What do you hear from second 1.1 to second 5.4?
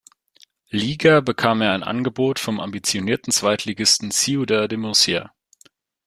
bekam er ein Angebot vom ambitionierten Zweitligisten Ciudad de Murcia.